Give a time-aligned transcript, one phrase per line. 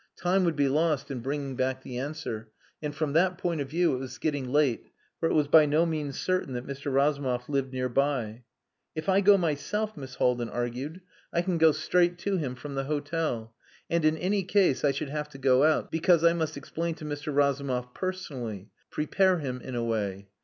[0.17, 2.49] Time would be lost in bringing back the answer,
[2.81, 4.87] and from that point of view it was getting late,
[5.19, 6.91] for it was by no means certain that Mr.
[6.91, 8.43] Razumov lived near by.
[8.95, 11.01] "If I go myself," Miss Haldin argued,
[11.31, 13.53] "I can go straight to him from the hotel.
[13.91, 17.05] And in any case I should have to go out, because I must explain to
[17.05, 17.31] Mr.
[17.31, 20.29] Razumov personally prepare him in a way.